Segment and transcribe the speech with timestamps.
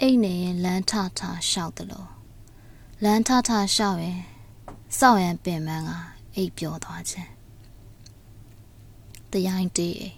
[0.00, 1.20] အိတ်နေရင်လမ်းထထ
[1.50, 2.08] ရှောက်တယ်လို့
[3.04, 4.20] လမ်းထထရှောက်ရင်
[4.98, 5.90] စောက်ရန်ပင်မန်းက
[6.34, 7.30] အိတ်ပြောသွားခြင်း
[9.30, 10.16] တရားတေးအိမ်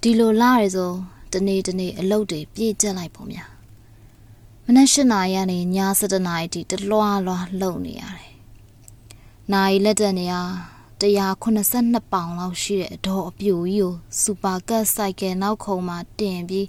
[0.00, 0.92] ဒီလိုလာရဆို
[1.32, 3.50] တနေ့တနေ့အလုပ်တွေပြည့်ကျက်လိုက်ပုံများ
[4.64, 5.62] မနက်၈နာရီကနေည
[6.00, 8.32] 7နာရီထိတလွားလွားလှုပ်နေရတယ်။
[9.52, 10.34] နိုင်လက်တက်နေရ
[11.00, 16.66] 182ပေါင်လောက်ရှိတဲ့အတော်အပြူကြီးကိုစူပါကတ်ဆိုင်ကယ်နောက်ခုံမှာတင်ပြီး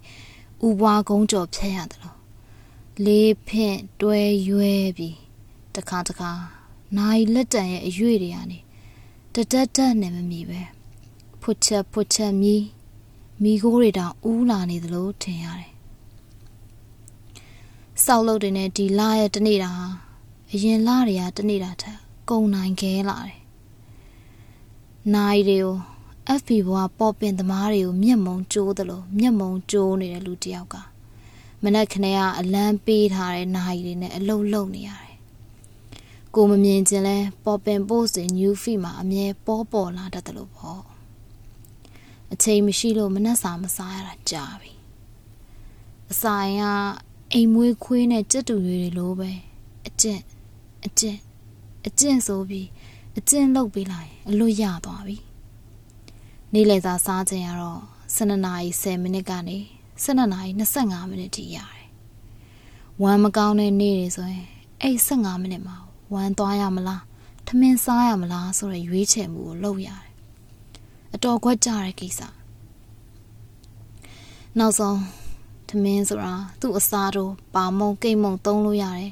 [0.67, 2.17] ဥပွားကုန်းကျော်ဖျက်ရတယ်လို့
[3.05, 5.17] လေးဖင့်တွဲရွဲပြီး
[5.75, 6.31] တခါတခါ
[6.97, 8.59] နိုင်လက်တန်ရဲ့အရွေတွေကနေ
[9.33, 10.61] တတက်တက်နဲ့မမီပဲ
[11.41, 12.63] ဖွတ်ချက်ဖွတ်ချက်မြည်
[13.43, 15.71] မိခိုးတွေတောင်ဦးလာနေသလိုထင်ရတယ်
[18.03, 19.71] စောက်လုပ်တွေနဲ့ဒီလာရဲ့တနေ့တာ
[20.51, 21.97] အရင်လာတွေကတနေ့တာထက်
[22.29, 23.39] ကုံနိုင်ခဲလာတယ်
[25.13, 25.77] နိုင်တွေကို
[26.39, 30.75] FB ဘွားပေါ်ပင်သမားတွေကိုမျက်မုံကျိုးသလိုမျက်မုံကျိုးနေတဲ့လူတယောက်က
[31.63, 35.15] မနက်ခနဲ့ကအလန်းပေးထားတဲ့နိုင်တွေနဲ့အလုတ်လုံနေရတယ်
[36.35, 40.81] ကိုမမြင်ခြင်းလဲပေါ်ပင် post တွေ new feed မှာအမြဲပေါ်ပေါ်လာတတ်တယ်လို့ပေါ့
[42.33, 44.73] အချိန်မရှိလို့မနှက်စာမစားရတာကြာပြီ
[46.11, 46.65] အစာရင်က
[47.33, 49.31] အိမ်မွေးခွေးနဲ့ကြက်တူရွေတွေလိုပဲ
[49.87, 50.21] အကျင့်
[50.85, 51.19] အကျင့်
[51.87, 52.67] အကျင့်ဆိုပြီး
[53.17, 55.17] အကျင့်လုပ်ပေးလိုက်အလွတ်ရသွားပြီ
[56.57, 57.81] နေ့လယ်စာစားခြင်းကတော့
[58.15, 59.57] 12နာရီ10မိနစ်ကနေ
[60.03, 61.87] 12နာရီ25မိနစ်ထိရတယ်
[63.01, 64.45] ဝမ်းမကောင်းတဲ့နေ့တွေဆိုရင်
[64.81, 65.77] အဲ့15မိနစ်မှာ
[66.13, 67.03] ဝမ်းသွားရမလား
[67.47, 70.11] ထမင်းစားရမလားဆိုတဲ့ရွေးချယ်မှုကိုလုပ်ရတယ်
[71.13, 72.19] အတော်ခွက်ကြတဲ့ကိစ္စ
[74.57, 74.99] နောက်ဆုံး
[75.69, 79.11] ထမင်းဆိုတာသူ့အစားတို့ပါမုံကိတ်မုံသုံးလို့ရတယ်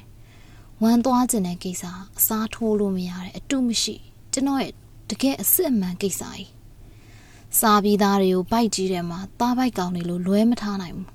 [0.82, 1.84] ဝမ်းသွားခြင်းတဲ့ကိစ္စ
[2.18, 3.94] အစားထိုးလို့မရတယ်အတုမရှိ
[4.32, 4.72] ကျွန်တော်ရဲ့
[5.10, 6.53] တကယ်အစ်အမှန်ကိစ္စကြီး
[7.60, 11.08] စားပြီးသားတွေကိုဗိုက်ကြီးတယ်မှာသားဗိုက်ကောင်တွေလို့လွဲမထားနိုင်ဘူး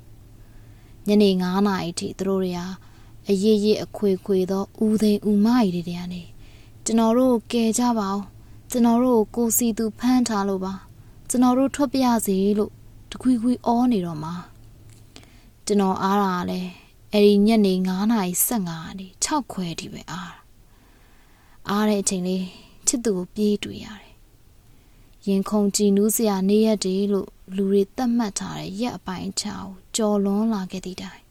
[1.07, 2.67] ညနေ9နာရီထိသူတို့တွေဟာ
[3.29, 6.23] အရေးရေးအခွေခွေသောဦးသိန်းဦးမကြီးတွေတည်းကနေ
[6.85, 8.23] ကျွန်တော်တို့ကယ်ကြပါဦး
[8.71, 10.73] ကျွန်တော်တို့ကိုစီသူဖမ်းထားလို့ပါ
[11.29, 12.71] ကျွန်တော်တို့ထွက်ပြရစီလို့
[13.11, 14.33] တခွီခွီအောနေတော့မှာ
[15.65, 16.59] ကျွန်တော်အားတာလဲ
[17.13, 20.33] အဲ့ဒီညနေ9နာရီ15နေ6ခွဲထိပဲအား
[21.69, 22.45] အားတဲ့အချိန်လေး
[22.87, 24.08] ချစ်သူကိုပြေးတွေ့ရတယ်
[25.27, 31.21] ရင်ခုန်ကြည်နူးစရာနေရက်တွေလို့လူတွေသတ်မှတ်ထားတဲ့ရက်အပိုင်းချာကိုကြော်လွန်လာခဲ့သည့်တိုင်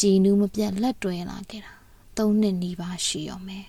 [0.00, 1.72] ကြည်နူးမပြတ်လက်တွဲလာခဲ့တာ
[2.16, 3.66] ၃နှစ်နီးပါးရှိရောမယ်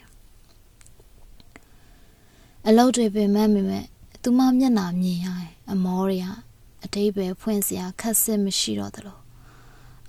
[2.67, 3.85] အလုပ်တွေပင်မမိမဲ့
[4.21, 6.27] သူမမျက်နှာမြင်ရရင်အမောတွေက
[6.83, 9.19] အတိတ်ပဲဖွင့်စရာခက်စစ်မရှိတော့သလို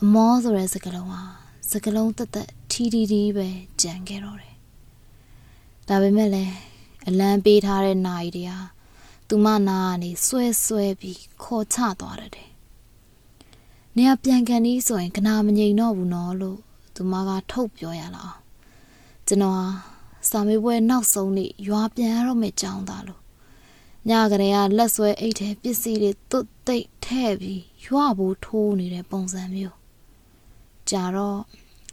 [0.02, 1.22] အမောဆိုတဲ့စကားလုံးဟာ
[1.70, 3.48] စကားလုံးတက်တက်ထီထီထီပဲ
[3.80, 4.54] ကြံခဲ့တော့တယ်
[5.88, 6.54] ဒါပေမဲ့လည်း
[7.08, 8.58] အလံပေးထားတဲ့နာရီတွေဟာ
[9.34, 12.50] သူမနာကနေဆွဲဆွဲပြီးခေါ်ချသွားတယ်။
[13.97, 16.59] နေရပြန်ကန်ဤဆိုရင်ကနာမငိန်တော့ဘူးနော်လို့
[16.94, 18.41] သူမကထုတ်ပြောရလာအောင်။
[19.26, 19.66] ကျွန်တော်ဟာ
[20.28, 23.21] စာမေးပွဲနောက်ဆုံးနေ့ရွာပြန်ရတော့မယ့်ကြောင်းသားလို့
[24.09, 29.76] ညကလေးကလက်ဆွဲအိတ်ထဲပစ္စည်းတွေသွတ်သိပ်ထဲ့ပြီးရွာဘူးထိုးနေတဲ့ပုံစံမျိုး။
[30.91, 31.41] ကြာတော့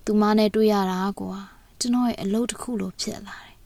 [0.06, 1.38] သူမနဲ့တွေ့ရတာကွာ
[1.80, 3.58] ကျွန်တော်ရဲ့အလုပ်တစ်ခုလိုဖြစ်လာတယ်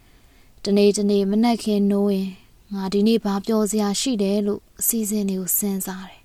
[0.64, 2.32] ။တနေ့တနေ့မနှက်ခင်နိုးရင်
[2.76, 6.22] ငါဒီနေ့ဘာပြောစရာရှိတယ်လို့အစီအစဉ်တွေကိုစဉ်းစားတယ်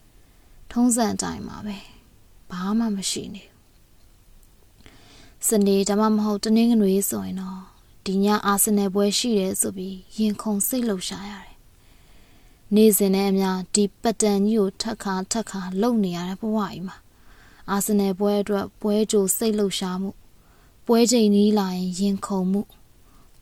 [0.70, 1.76] ။ထုံးစံအတိုင်းပါပဲ။
[2.50, 3.54] ဘာမှမရှိနေဘူး။
[5.48, 7.60] စနေဒါမှမဟုတ်တနင်္ဂနွေဆိုရင်တော့
[8.06, 11.56] ဒီညအာဆင်နယ်ပွဲရှိတယ်ဆိုပြီးရင်ခုန်စိတ်လှုပ်ရှားရတယ်။
[12.74, 16.96] နေ့စဉ်နဲ့အမျှဒီပတ်တန်ကြီးကိုထက်ခါထက်ခါလုံနေရတဲ့ဘဝကြီးမှာ
[17.70, 20.10] အာဆင်နယ်ပွဲအတွက်ပွဲကြိုစိတ်လှုပ်ရှားမှု
[20.86, 22.62] ပွဲချိန်နီးလာရင်ရင်ခုန်မှု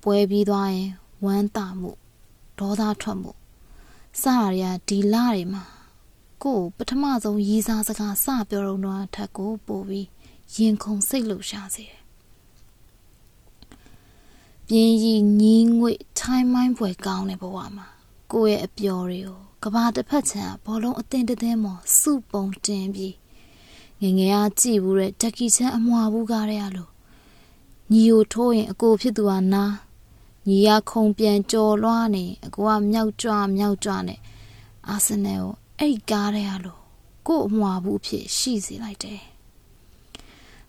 [0.02, 0.90] ပွဲပြီးသွားရင်
[1.24, 1.92] ဝမ်းသာမှု
[2.58, 3.32] ဒေါသထွက်မှု
[4.22, 5.64] စရရဒီလာတွေမှာ
[6.42, 10.08] ကို့ပထမဆုံးရီးစားစကားစပြောတော့ထက်ကိုပို့ပြီး
[10.54, 12.04] ရင်ခုန်စိတ်လှုပ်ရှားစေတယ်
[14.68, 17.86] ပြင်းရီညီးငွေ့ထိုင်းမိုင်းပွဲကောင်းတဲ့ဘဝမှာ
[18.32, 23.14] ကိုယ့်ရဲ့အပျော်တွေကိုကဘာတစ်ဖက်ချံဘောလုံးအတင်းတင်းမော်စုပုံတင်ပြီး
[24.00, 26.90] ငငယ်အားကြည့်ဘူးတဲ့တက်ကီချမ်းအမွာဘူးကားတဲ့လို့
[27.92, 29.72] ညီကိုထိုးရင်အကိုဖြစ်သူဟာနား
[30.48, 34.20] ညီရခုံပြန်ကြော်လွှားနေအကူကမြောက်ကြွမြောက်ကြွနဲ့
[34.88, 36.80] အာဆင်နယ်ကိုအဲ့ကားတဲ့ရလို့
[37.28, 39.22] ကို့အမွာဘူးဖြစ်ရှိစေလိုက်တယ်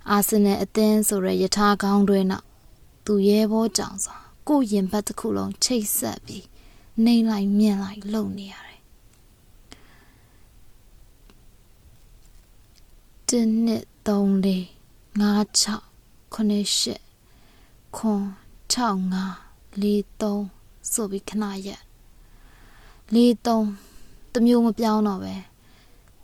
[0.10, 2.46] အာဆင်နယ်အသင်းဆိုရယထာကောင်းတွဲနောက်
[3.06, 4.18] သူရဲဘောကြောင်စွာ
[4.48, 6.46] ကို့ရင်ဘတ်တစ်ခုလုံးချိတ်ဆက်ပြီး
[7.04, 8.82] နှိမ့်လိုက်မြင့်လိုက်လုံနေရတယ်
[13.30, 14.60] တင်းနှစ်3 4
[15.20, 15.82] 5 6
[16.34, 16.46] 9
[16.76, 18.26] 8ခွန်
[18.74, 19.45] 6
[19.76, 21.82] 5 43ဆိုပြီးခဏရက်
[23.14, 25.36] 43တမျိုးမပြောင်းတော့ပဲ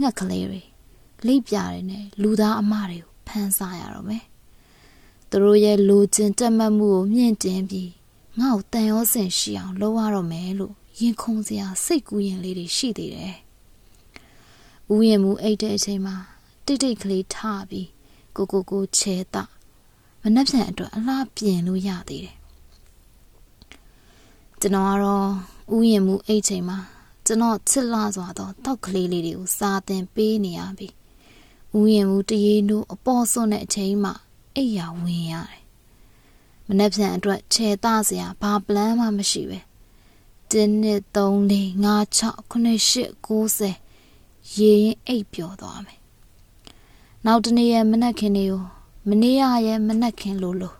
[0.00, 0.62] ငှက်ကလေးတွေ
[1.26, 4.24] လိပ်ပြားတွေနဲ့လူသားအမတွေကိုဖန်ဆာရတော့မယ်
[5.30, 7.90] သူတို့ရဲ့လိုချင်တက်မှတ်မှုကိုမြင့်တင်ပြီး
[8.38, 13.36] ငါ့ကိုတန်ရောစင်ရှိအောင်လုပ်ရတော့မယ်လို့ရင်ခုန်စရာစိတ်ကူးရင်လေးတွေရှိသေးတယ်။
[14.92, 16.16] ဦးရင်မူအိတ်တဲ့အချိန်မှာ
[16.66, 17.88] တိတ်တိတ်ကလေးထားပြီး
[18.36, 19.42] ကိုကိုကိုချဲတာ
[20.22, 22.36] မနှက်ဖြန်အတွက်အလားပြင်လို့ရသေးတယ်။
[24.60, 25.30] ကျွန်တော်ကတော့
[25.74, 26.78] ဦးရင်မူအိတ်ချိန်မှာ
[27.26, 30.88] ကျွန်တော်ချစ်လာစွာသောတောက်ကလေးလေးတွေကိုစာသင်ပေးနေရပြီ။
[31.76, 34.12] ဦးရင်မူတရေနိုးအပေါ်စွန်းတဲ့အချိန်မှာ
[34.56, 35.62] အိပ်ရာဝင်ရတယ်။
[36.66, 39.58] မနှက်ဖြန်အတွက်ချဲတာစရာဘာပလန်မှမရှိပဲ
[40.50, 46.00] 1 2 3 4 5 6 9 8 9 0ရေရင်အိပ်ပျော်သွားမယ်
[47.26, 48.64] နောက်တနေ့ရဲ့မနက်ခင်းလေးကို
[49.08, 50.74] မနေ့ရရဲ့မနက်ခင်းလိုလို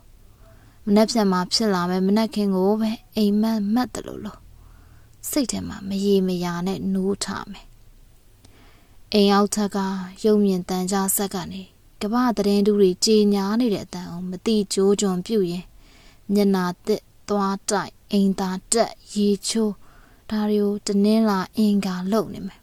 [0.85, 4.40] မနက်ဖြန်မှာဖြစ်လာမယ်မနက်ခင်းကိုပဲအိမ်မက်မက်တယ်လို့လို့
[5.29, 7.67] စိတ်ထဲမှာမရေမရာနဲ့နိုးထမယ်
[9.13, 9.77] အိမ်အောက်ထက်က
[10.25, 11.61] ရုံမြင့်တန်ကြားဆက်ကနေ
[12.01, 15.65] ကမ္ဘာသတင်းတူတွေကြေညာနေတဲ့အတန်အောင်မတိကြိုးကြွန်ပြုတ်ရင်
[16.33, 19.73] မျက်နာတစ်သွားတိုက်အိမ်သာတက်ရေချိုး
[20.29, 22.59] ဒါတွေကိုတနင်းလာအင်္ဂါလုံနေမယ်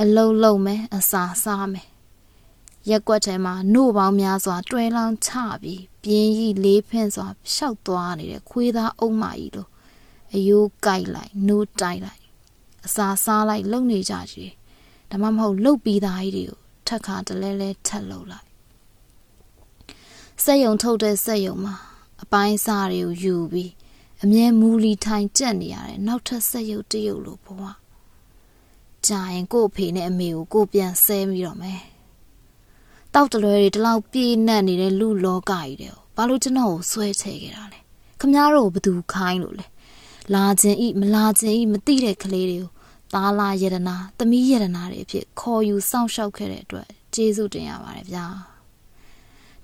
[0.00, 1.88] အလုံးလုံးမယ်အစာစားမယ်
[2.90, 5.30] ရက်ွက်ထဲမှာနှုတ်ပေါင်းများစွာတွဲလောင်းချ
[5.62, 9.66] ပြီးပြင်းကြီးလေးဖင့်စွာရှောက်သွားနေတဲ့ခွေးသားအုံမကြီးလို
[10.34, 12.22] အယိုးကြိုက်လိုက်နှုတ်တိုက်လိုက်
[12.86, 14.52] အစာစားလိုက်လုံနေကြကြီး
[15.10, 18.46] ဒါမှမဟုတ်လှုပ်ပြီးသားကြီးတွေကိုထက်ခါတလဲလဲထက်လှုပ်လိုက်
[20.42, 21.74] စက်ယုံထုတ်တဲ့စက်ယုံမှာ
[22.22, 23.72] အပိုင်းစားတွေကိုယူပြီး
[24.22, 27.62] အမြဲမူလီထိုင်ကြက်နေရတယ်နောက်ထပ်ဆက်ရုပ်တရုပ်လိုဘဝ
[29.06, 31.82] ကြာရင်ကို့အဖေနဲ့အမေကိုကိုပြန်ဆဲပြီးတော့မယ်
[33.14, 37.78] တောက်တလွဲတွေဒီလောက်ပြေးနှက်နေတဲ့လူလောကကြီးတဲ့ဘာလို့ကျွန်တော်ကိုဆွဲချဲခဲ့တာလဲ
[38.20, 39.66] ခမားတို့ဘသူခိုင်းလို့လဲ
[40.34, 42.70] လာခြင်းဤမလာခြင်းဤမသိတဲ့ကလေးတွေကို
[43.14, 48.26] သားလာယရနာသမီးယရနာတွေအဖြစ်ခေါ်ယူစောင့်ရှောက်ခဲ့တဲ့အတွက်ကျေးဇူးတင်ရပါတယ်ဗျာ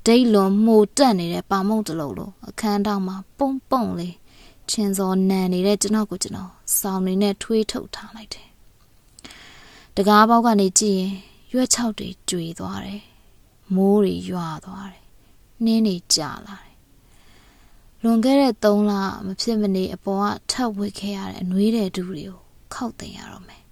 [0.06, 4.14] ဒိတ်လွန်မှုတက်နေတဲ့ပါမုံတလုံးလိုအခန်းတောင်မှာပုံပုံလေး
[4.70, 8.49] ချင်းစောနန်နေတဲ့ကျွန်တော်ကိုကျွန်တော်စောင်းနေနဲ့ထွေးထုတ်ထားလိုက်တယ်။
[9.97, 11.12] တကားပေါက်ကနေကြည့်ရင်
[11.53, 13.00] ရွက်ချောက်တွေကျွေသွားတယ်။
[13.75, 15.05] မိုးတွေရွာသွားတယ်။
[15.64, 16.71] နှင်းတွေကြာလာတယ်။
[18.02, 18.93] လွန်ခဲ့တဲ့3လ
[19.26, 22.38] မဖြစ်မနေအပေါ်ကထပ်ဝစ်ခဲ့ရတဲ့အနှွေးတဲ့ဒူတွေကို
[22.75, 23.62] ခောက်တင်ရတော့မယ်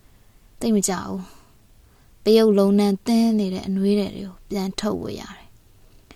[0.60, 1.20] ။သိမကြဘူး။
[2.24, 5.48] ပယုတ်လုံးနှန်းတင်းနေတဲ့အနှွေးတွေကိုပြန်ထုတ်ဝစ်ရတယ်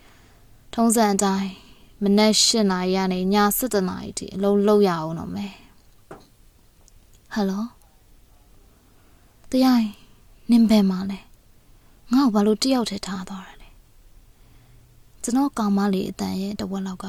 [0.75, 1.51] ။ထုံးစံအတိုင်း
[2.03, 3.23] မနက်၈နာရီကနေည
[3.59, 5.55] 7နာရီထိအလုံးလောက်ရအောင်တော့မယ်
[7.33, 7.65] ဟယ်လို
[9.51, 9.81] တရား
[10.51, 11.21] နင်ဘယ်မှာလဲ
[12.13, 13.71] ငါ့ကိုဘာလို့တယောက်တည်းထားသွားတာလဲ
[15.23, 17.07] ကျွန်တော်ကောင်မလေးအတန်ရဲ့တဝက်လောက်က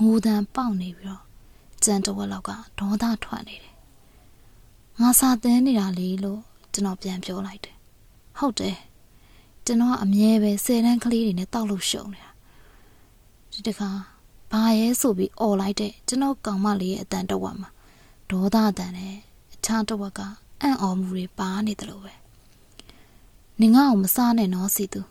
[0.00, 1.22] ငိုတန်ပေါက်နေပြီးတော့
[1.84, 3.74] ကြံတဝက်လောက်ကဒေါသထွက်နေတယ်
[5.00, 6.40] ငါစာသင်နေတာလေလို့
[6.72, 7.76] ကျွန်တော်ပြန်ပြောလိုက်တယ်
[8.38, 8.76] ဟုတ်တယ်
[9.66, 12.30] ကျွန်တော်အမြဲပဲဆယ်တန်းကလေးတွေနဲ့တောက်လို့ရှုံနေတာ
[13.52, 13.90] ဒီတခါ
[14.52, 17.70] ဘာရဲဆိုပြီးអော်လိုက်တဲ့ကျွန်တော်ကောင်မလေးရဲ့အတန်တဝက်မှာ
[18.30, 19.14] ဒေါသအတန်နဲ့
[19.54, 20.20] အခြားတဝက်က
[20.60, 22.12] အံ့ဩမှုတွေပါနေတယ်လို့ပဲ
[23.60, 25.02] နင်ငါ့ကိုမစားနဲ့နော်စီသူ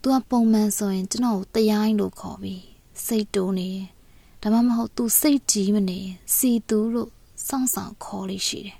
[0.00, 2.71] သူကပုံမှန်ဆိုရင်ကျွန်တော်ကိုတရားရင်လို့ခေါ်ပြီး
[3.04, 3.70] စိတ်တိုးနေ
[4.42, 5.98] ဒါမှမဟုတ်သူစိတ်ကြီးမနေ
[6.36, 7.10] စီသူလို့
[7.46, 8.78] စောင့်ဆောင်ခေါ်လို့ရှိတယ်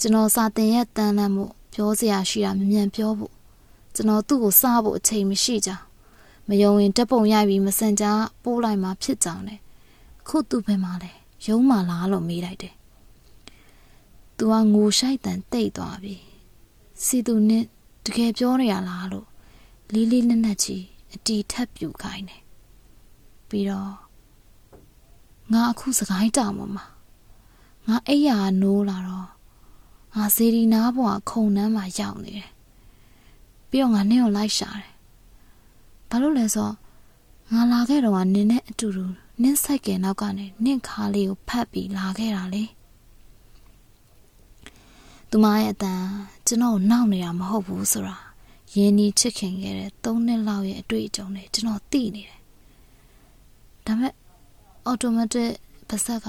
[0.00, 3.32] ကျွန်တော်စာတင်ရဲ့တန်လန့်မှုပြောစရာရှိတာမမြန်ပြောဖို့
[3.94, 9.56] ကျွန်တော်သူ့ကိုစားဖို့အချိန်မရှိကြဘူးမယုံရင်တက်ပုံရိုက်ပြီးမစင်ကြားပိုးလိုက်မှဖြစ်ကြောင်းလေ
[10.28, 11.10] ခုသူ့ဘယ်မှာလဲ
[11.46, 12.74] ရုံးမှလားလို့မေးလိုက်တယ်။
[14.36, 16.14] "तू ကငိုရှိုက်တန်တိတ်သွားပြီ။
[17.04, 17.64] စီသူနဲ့
[18.04, 19.26] တကယ်ပြောနေရလားလို့
[19.92, 22.42] လေးလေးနက်နက်ကြီးအတီထပ်ပြူခိုင်းတယ်။
[23.54, 23.90] ပြီးတော့
[25.52, 26.84] ငါအခုစကိုင်းတောင်မှာ
[27.86, 29.28] ငါအိယာနိုးလာတော့
[30.14, 32.50] ငါစေဒီနာဘွားခုံနှမ်းမှာရောက်နေတယ်။
[33.68, 34.90] ပြီးတော့ငါနင့်ကိုလိုက်ရှာတယ်
[36.08, 36.70] ဘာလို့လဲဆို
[37.52, 39.04] ငါလာခဲ့တော့ကနင်းနဲ့အတူတူ
[39.42, 42.64] နင်းဆိုင်ကယ်နောက်ကနေနင့်ခါလေးကိုဖတ်ပြီးလာခဲ့တာလေ
[45.30, 46.02] သူမရဲ့အတန်
[46.46, 48.16] ကျွန်တော်နှောက်နေတာမဟုတ်ဘူးဆိုတာ
[48.74, 52.40] ရင်းနှီးချစ်ခင်ခဲ့တဲ့၃နှစ်လောက်ရဲ့အတွေ့အကြုံတွေကျွန်တော်သိနေတယ်
[53.86, 54.12] ဒါပေမဲ့
[54.86, 55.50] အော်တိုမက်တစ်
[55.88, 56.26] ပါဆက်က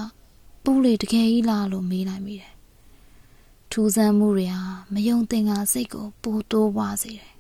[0.64, 2.54] ပူးလေတကယ်ကြီးလားလို့မေးလိုက်မိတယ်
[3.72, 4.62] ထူးဆန်းမှုတွေဟာ
[4.94, 7.34] မယုံသင်္ကာစိတ်ကိုပိုတိုးပွားစေတယ်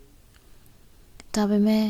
[1.34, 1.86] ဒါပေမဲ့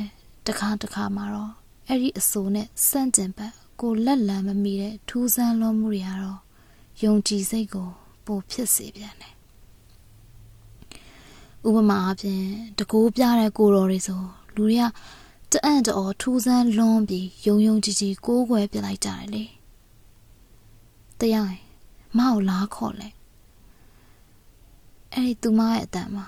[0.45, 1.53] တစ်ခါတစ်ခါမှာတော့
[1.87, 6.39] အဲ့ဒီအဆိုနဲ့စန့်ကျင်ဘက်ကိုလက်လံမမီတဲ့ထူးဆန်းလွန်မှုတွေကတော့
[7.03, 7.89] ယုံကြည်စိတ်ကို
[8.25, 9.33] ပိုဖြစ်စေပြန်တယ်
[11.67, 12.41] ဥပမာအပြင်
[12.79, 14.21] တကိုးပြတဲ့ကိုတော်တွေဆို
[14.55, 14.83] လူတွေက
[15.55, 19.43] တအံ့တော်ထူးဆန်းလွန်ပြီးယုံယုံကြည်ကြည်ကိုးကွယ်ပြလိုက်ကြတယ်လေ
[21.19, 21.53] တရား
[22.17, 23.09] မအောင်လားခေါ်လဲ
[25.13, 26.25] အဲ့ဒီသူမရဲ့အတန်မှာ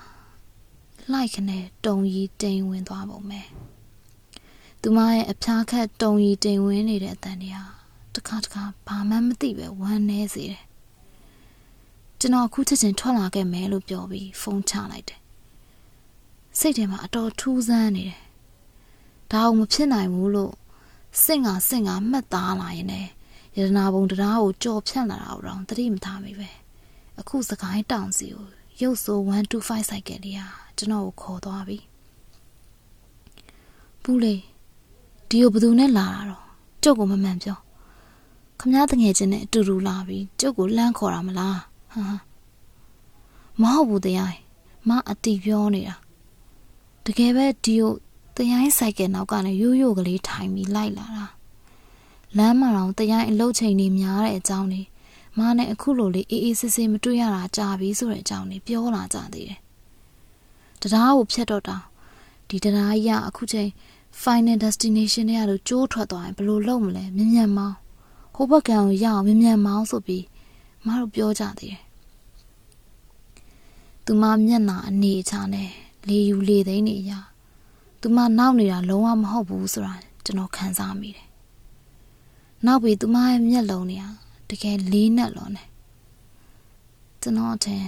[1.12, 3.41] လိုက်ခနဲ့တုံရီတိမ်ဝင်သွားပုံပဲ
[4.81, 7.65] သူမရဲ့အဖျားခတ်တုံရီတိမ်ဝင်နေတဲ့အတန်တွေဟာ
[8.15, 10.63] တခါတခါဘာမှမသိပဲဝမ်းနေစေတယ်
[12.19, 15.22] ကျွန်တော်အခုချက်ချင်းထွက်လာခဲ့မယ်လို့ပြောပြီးဖုန်းချလိုက်တယ်
[16.60, 18.26] စိတ်ထဲမှာအတော်ထူးဆန်းနေတယ်
[19.31, 20.53] ဒါအောင်မဖြစ်နိုင်ဘူးလို့
[21.24, 23.12] စင့်ကစင့်ကမှတ်သားလာရင်လည်း
[23.57, 26.50] ရတနာဘုံတရားကိုကြော်ဖြန့်လာတာတော့တတိမထားမိပဲ
[27.19, 28.48] အခုစကိုင်းတောင်စီကို
[28.81, 29.17] ရုပ်ဆို
[29.53, 31.77] 125စိုက်ကလေးဟာကျွန်တော်ကိုခေါ်သွားပြီ
[34.03, 34.36] ပူးလေ
[35.29, 36.43] ဒီကိုဘသူနဲ့လာတာတော့
[36.84, 37.57] ကျုပ်ကိုမမှန်ပြော
[38.60, 41.60] ခမည်းတငယ်ချင်းနဲ့အတူတူလာပြီးကျုပ်ကိုလှမ်းခေါ်တာမလား
[41.93, 42.05] ဟာ
[43.62, 44.34] မဟုတ်ဘူးတရား
[44.88, 45.96] မအတီပြောနေတာ
[47.05, 47.93] တကယ်ပဲဒီကို
[48.37, 51.26] တရားဆိုင်ကနောက်ကနေရိုးရိုးကလေးထိုင်ပြီးလိုက်လာတာ
[52.37, 54.87] လမ်းမှာတော့တရားအလုတ်ချိန်နေများတဲ့အကြောင်းလေး
[55.38, 59.61] မနဲ့အခုလိုလေးအေးအေးဆေးဆေးမတွေ့ရတာကြာပြီဆိုတဲ့အကြောင်းလေးပြောလာကြသေးတယ်
[60.81, 61.76] တရားကိုဖြတ်တော့တာ
[62.49, 63.71] ဒီတရားကြီးကအခုချိန်
[64.23, 67.76] final destination တွေကတော့ကျိုးထွက်သွားရင်ဘယ်လိုလုပ်မလဲမြ мян မောင်း
[68.35, 70.25] ဟိုဘက်ကံကိုရအောင်မြ мян မောင်းဆိုပြီး
[70.87, 71.83] မတို့ပြောကြသေးတယ်
[74.05, 75.71] သူမမျက်နာအနေချာနဲ့
[76.09, 77.12] လေယူလေသိန်းနေရ
[78.01, 79.94] သူမနောက်နေတာလုံးဝမဟုတ်ဘူးဆိုတာ
[80.25, 81.27] ကျွန်တော်ခံစားမိတယ်
[82.66, 84.06] နောက်ပြီးသူမရဲ့မျက်လုံးတွေက
[84.50, 85.68] တကယ်လေးနက်လွန်တယ်
[87.22, 87.86] ကျွန်တော်အထင်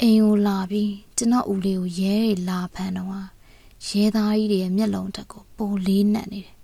[0.00, 3.26] အိမ်ကိုလာပြီးကျွန်တော်ဦးလေးကိုရဲတွေလာဖမ်းတော့
[3.88, 6.56] ရဲသားကြီးတွေရဲ့မျက်လုံးတက်ကိုပိုလေးနက်နေတယ်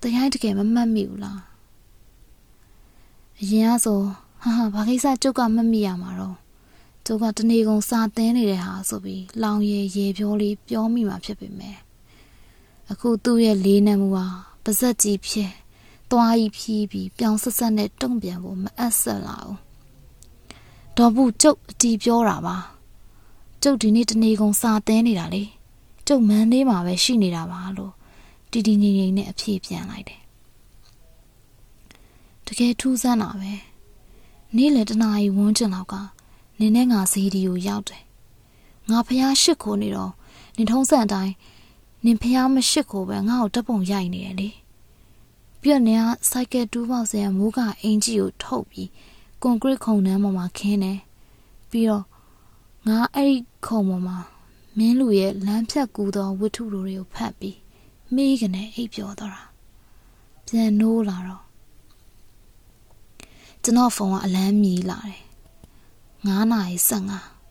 [0.00, 1.40] တရားတကယ်မမှတ်မိဘူးလား
[3.40, 3.98] အရင်ကဆို
[4.42, 6.36] ဟာဟာဘာကိစ္စကျုပ်ကမမိရမှာတော့
[7.06, 11.76] ကျုပ်ကတနေကုန်စာသင်းနေတဲ့ဟာဆိုပြီးလောင်ရည်ရေပြောလေးပြောမိမှာဖြစ်ပေမဲ့
[12.90, 14.26] အခုသူ့ရဲ့လေးနက်မှုဟာ
[14.64, 15.52] ပါဇက်ကြီးဖြစ်
[16.10, 19.58] သွားကြီးဖြီးပြီးပြောင်းဆက်ဆက်နဲ့တုံ့ပြန်ဖို့မအပ်ဆက်လာဘူး
[20.96, 22.56] ဒေါ်ဘူးကျုပ်အတီပြောတာပါ
[23.62, 25.42] ကျုပ်ဒီနေ့တနေကုန်စာသင်းနေတာလေ
[26.06, 27.92] ကျုပ်မန်းလေးမှာပဲရှိနေတာပါလို့
[28.50, 30.20] တီတီငိမ့်ငိမ့်နဲ့အဖြေပြန်လိုက်တယ်
[32.46, 33.52] တကယ်ထူးဆန်းတာပဲ
[34.56, 35.94] နေ့လယ်တနာရီဝန်းကျင်လောက်က
[36.58, 38.02] နင်းနဲ့ငါဈေးဒီကိုရောက်တယ်
[38.90, 40.12] ငါဖះရှစ်ခိုးနေတော့
[40.56, 41.34] နင်ထုံးစံအတိုင်း
[42.04, 44.50] နင်ဖះမရှစ်ခိုးပဲငါ့ကိုတပ်ပုံရိုက်နေတယ်လေ
[45.62, 48.88] ပြက်နေကစိုက်ကယ်တူးပေါက်စရာမိုးကအင်ကြီးကိုထုတ်ပြီး
[49.42, 50.98] ကွန်ကရစ်ခုံနှမ်းပေါ်မှာခင်းတယ်
[51.70, 52.04] ပြီးတော့
[52.88, 54.18] ငါအဲ့ဒီခုံပေါ်မှာ
[54.76, 57.58] မင်းလူရဲ့လမ်းဖြတ်ကူသောဝတ္ထုတွေကိုဖတ်ပြီး
[58.14, 59.42] မိကနေအိပ်ပျော်သွားတာ
[60.46, 61.44] ပြန်နိုးလာတော့
[63.62, 65.22] ကျွန်တော်ဖုန်းကအလန်းမြည်လာတယ်
[66.24, 66.76] 9နာရီ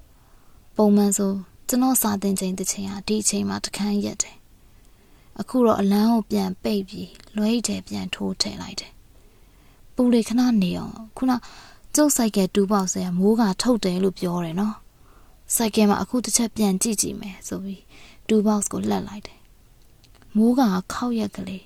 [0.01, 1.31] 15ပုံမှန်ဆို
[1.67, 4.37] ကျွန်တော်စာသင်ချိန်တစ်ချိန်ဟာဒီအချိန်မှာတခန်းရက်တယ်
[5.39, 8.93] အခုတော့အလန်းကိုပြန်ပိတ်ပြီးလွှဲထဲပြန်ထိုးထည့်လိုက်တယ်
[9.95, 11.31] ပူလေခဏနေအောင်ခုန
[11.95, 14.75] ကျုပ်ဆိုင်ကတူပေါက်ဆရာမိုးကထုတ်တယ်လို့ပြောတယ်နော်
[15.55, 17.83] ဆိုင်ကယ်မှာအခုတစ်ချက်ပြန်ကြည့်ကြည့်မယ်ဆိုပြီး
[18.27, 19.39] တူဘောက်စ်ကိုလှက်လိုက်တယ်
[20.35, 20.61] မိုးက
[20.93, 21.65] ခောက်ရက်ကလေး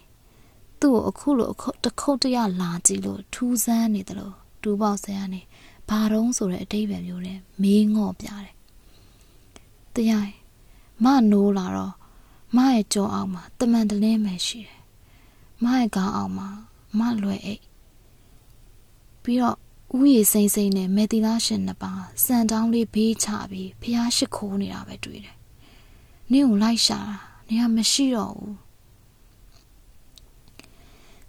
[0.79, 5.41] သူ့ကိုအခုလိုအခုတခုတ်တရလာကြည့်လို့ထူးဆန်းနေတယ်လို့တူဘောက်ဆရာနေ
[5.89, 8.53] ဘာတုံးဆိုတဲ့အတိတ်ပဲမျိုးနဲ့မေးငော့ပြတယ်
[9.95, 10.29] တရား
[11.03, 11.95] မနိုးလာတော့
[12.55, 14.81] မရဲ့ကြောအောင်မှာတမန်တလင်းပဲရှိတယ်
[15.63, 16.49] မရဲ့ခေါင်းအောင်မှာ
[16.99, 17.63] မလွယ်အိတ်
[19.23, 19.57] ပြီးတော့
[19.99, 25.35] ဥယျာဉ်စိမ့်စိမ့်နဲ့မေတီလာရှင်နှစ်ပါးစံတောင်းလေးဘေးချပြီးဖျားရှိခိုးနေတာပဲတွေ့တယ်။
[26.31, 27.15] နင့်ကိုလိုက်ရှာတာ
[27.47, 28.53] နေရာမရှိတော့ဘူး။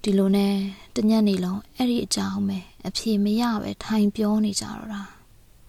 [0.09, 0.55] ဒီလိုနဲ့
[0.97, 2.59] တညက်နေလုံးအဲ့ဒီအကြောင်းပဲ
[2.89, 5.03] အဖြေမရပဲထိုင်ပြောနေကြတော့တာ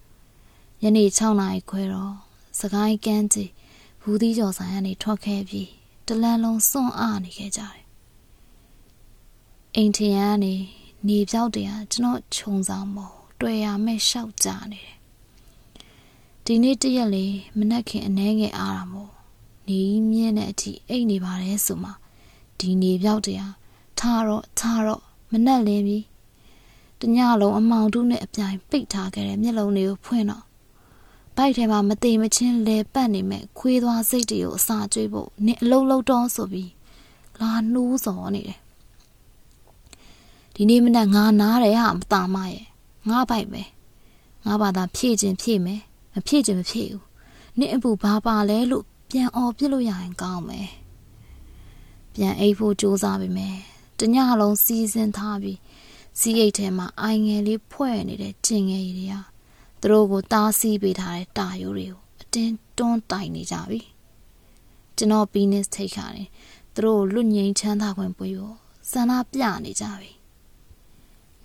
[0.82, 2.14] ။ညနေ6နာရီခွဲတော့
[2.60, 3.50] စကိုင်းကန်းကြီး
[4.02, 5.68] ဘူးသီးကျော်ဆိုင်ကနေထွက်ခဲ့ပြီး
[6.06, 7.84] တလန်းလုံးစွန့်အားနေခဲ့ကြတယ်။
[9.76, 10.54] အိမ်ထရန်ကနေ
[11.08, 14.96] နေပြောက်တွေကကျွန်တော်ခြုံဆောင်မို့တွေ့ရမဲ့ရှောက်ကြနေတယ်
[16.44, 19.12] ဒီနေ့တရက်လေးမနက်ခင်အနှဲငယ်အားတာမို့
[19.68, 19.80] နေ
[20.10, 21.90] မြင့်တဲ့အထိအိတ်နေပါတယ်ဆိုမှ
[22.58, 23.54] ဒီနေပြောက်တရား
[24.00, 25.98] ထားတော့ထားတော့မနှက်လင်းပြီ
[27.00, 30.44] တညလုံးအမောင်တုနဲ့အပြိုင်ပိတ်ထားခဲ့တဲ့မျက်လုံးတွေကိုဖွင့်တော့
[31.36, 36.70] ဘိုက်ထဲမှာမတိမ်မချင်းလဲပတ်နေမဲ့ခွေးသွားစိတ်တွေကိုအစာကျွေးဖို့နင်အလုံးလုံးတော့ဆိုပြီး
[37.40, 38.58] လာနှိုးစော်နေတယ်
[40.54, 42.64] ဒီနေ့မနက်ငါနားတယ်ဟာမတာမရဲ့
[43.08, 43.62] ငါဘိုက်ပဲ
[44.44, 45.80] ငါဘာသာဖြည့်ခြင်းဖြည့်မယ်
[46.12, 47.04] မဖြည့်ခြင်းမဖြည့်ဘူး
[47.58, 50.68] နင့်အပူဘာပါလဲလို့ပြန်អော်ပြစ်လို့ရရင်ကောင်းမယ်
[52.14, 53.56] ပြန်အိပ်ဖို့ကြိုးစားပြီမယ်
[53.98, 55.58] တညလုံးစီးစင်းထားပြီး
[56.18, 59.24] စီးအိတ်ထဲမှာအိုင်ငယ်လေးဖွဲ့နေတဲ့ကျင်ငယ်ကြီးတွေက
[59.80, 63.80] သူတို့ကိုတားဆီးပေးထားတဲ့တာရိုးတွေကိုအတင်းတွန်းတိုင်နေကြပြီ
[64.96, 66.28] ကျွန်တော် penis ထိတ်ခါတယ်
[66.74, 68.56] သူတို့လွတ်ငိမ်ချမ်းသာခွင့်ပွေဖို့
[68.90, 70.12] ဆန္ဒပြနေကြပြီ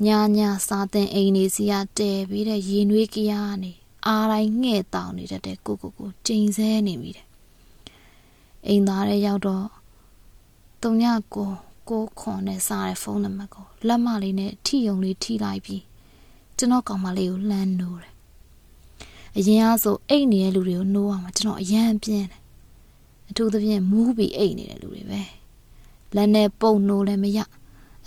[0.05, 3.33] ညာညာစာတင်အိမ်နေစီကတဲပြီးတဲ့ရေနွေးကြရ
[3.63, 3.73] နေ
[4.05, 7.27] အားတိုင်းငှဲ့တောင်နေတတ်တဲ့ကိုကိုကိုကျိန်ဆဲနေပြီတဲ့
[8.67, 9.67] အိမ်သားရဲ့ရောက်တော့
[10.81, 11.51] တုံညကို
[11.89, 15.83] ကိုခွန်နဲ့စားတဲ့ဖုန်းနံပါတ်ကိုလက်မလေးနဲ့ထိယုံလေးထိလိုက်ပြီး
[16.57, 18.13] ကျွန်တော်ကောင်မလေးကိုလှမ်းနိုးတယ်
[19.37, 22.41] အရင်ကဆိုအိတ်နေတဲ့လူတွေကိုနိုးအောင်ကျွန်တော်အရန်ပြင်းတယ်
[23.29, 25.21] အထူးသဖြင့်မူးပြီးအိတ်နေတဲ့လူတွေပဲ
[26.15, 27.39] လက်နဲ့ပုံနိုးလည်းမရ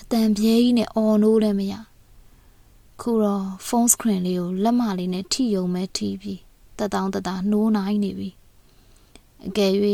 [0.01, 1.75] အတန်ပြဲကြီးနဲ့အော်နိုးလည်းမရ
[3.01, 6.41] ခုတော့ဖုန်းစခရင်လေးကိုလက်မလေးနဲ့ထိယုံမဲ့ထိပြီး
[6.79, 8.31] တတောင်းတတာနှိုးနိုင်နေပြီ
[9.47, 9.73] အကယ်၍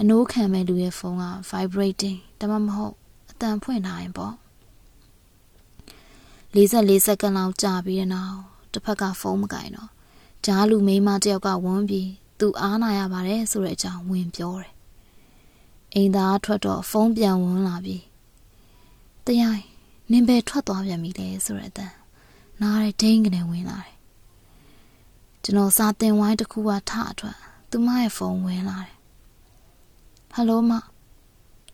[0.00, 3.01] အနိုးခံမဲ့လူရဲ့ဖုန်းက vibrating ဒါမှမဟုတ်အ
[3.42, 4.34] တန်ဖွင့်ထားရင်ပေါ့
[6.54, 8.38] 44စက္ကန့်လောက်ကြာပြီးတဲ့နောက်
[8.72, 9.90] တစ်ဖက်ကဖုန်းမကင်တော့
[10.44, 14.72] ဂျားလူမိန်းမတယောက်ကဝန်းပြီးသူအားနာရပါတယ်ဆိုတဲ့အကြောင်းဝင်ပြောတယ်
[15.94, 18.02] အိမ်သားထွက်တော့ဖုန်းပြန်ဝင်လာပြီး
[19.26, 19.58] တရား
[20.10, 21.92] နင်ပဲထွက်သွားပြန်ပြီလေဆိုတဲ့အတန်
[22.60, 23.96] နားရဲဒိန်းကနေဝင်လာတယ်
[25.42, 27.36] ကျွန်တော်စာတင်ဝိုင်းတစ်ခုကထအထွက်
[27.70, 28.96] သူမရဲ့ဖုန်းဝင်လာတယ်
[30.32, 30.72] ဟယ်လိုမ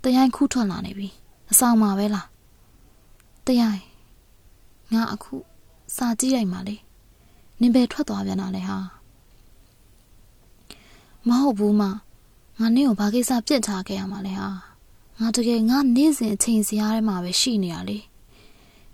[0.03, 1.09] တရားခုထွက်လာနေပြီ
[1.51, 2.27] အဆောင်မှာပဲလား
[3.47, 3.77] တရား
[4.93, 5.35] ငါအခု
[5.97, 6.77] စာကြည့်လိုက်ပါလေ
[7.61, 8.79] နင်ပဲထွက်သွားပြန်တာလေဟာ
[11.29, 11.83] မဟုတ်ဘူးမ
[12.59, 14.49] ငါနင့်ကိုဘာကိစ္စပြစ်ထားခဲ့ရမှာလဲဟာ
[15.21, 17.99] ငါတကယ်ငါနေ့စဉ်အချိန်စရာထဲမှာပဲရှိနေရလေ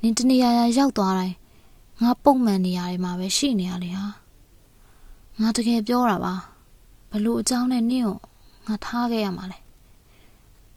[0.02, 1.36] နင်တနေရာရာရောက်သွားတိုင်း
[2.02, 4.06] ငါပုံမှန်နေရာတွေမှာပဲရှိနေရလေဟာ
[5.40, 6.34] ငါတကယ်ပြောတာပါ
[7.10, 8.18] ဘလို့အကြောင်းနဲ့နင့်ကို
[8.66, 9.58] ငါထားခဲ့ရမှာလဲ